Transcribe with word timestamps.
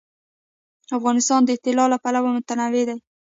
افغانستان 0.97 1.41
د 1.45 1.51
طلا 1.63 1.85
له 1.91 1.97
پلوه 2.03 2.29
متنوع 2.35 2.83
دی. 2.89 2.97